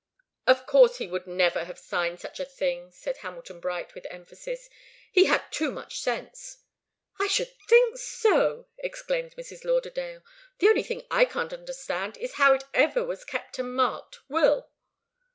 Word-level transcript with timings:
"Of 0.47 0.65
course 0.65 0.97
he 0.97 1.05
would 1.05 1.27
never 1.27 1.63
have 1.65 1.77
signed 1.77 2.19
such 2.19 2.39
a 2.39 2.45
thing!" 2.45 2.89
said 2.91 3.17
Hamilton 3.17 3.59
Bright, 3.59 3.93
with 3.93 4.07
emphasis. 4.09 4.67
"He 5.11 5.25
had 5.25 5.43
too 5.51 5.69
much 5.71 5.99
sense." 5.99 6.57
"I 7.19 7.27
should 7.27 7.53
think 7.69 7.99
so!" 7.99 8.67
exclaimed 8.79 9.35
Mrs. 9.35 9.63
Lauderdale. 9.63 10.23
"The 10.57 10.69
only 10.69 10.81
thing 10.81 11.05
I 11.11 11.25
can't 11.25 11.53
understand 11.53 12.17
is 12.17 12.33
how 12.41 12.51
it 12.55 12.63
ever 12.73 13.03
was 13.03 13.23
kept 13.23 13.59
and 13.59 13.75
marked 13.75 14.27
'Will. 14.27 14.71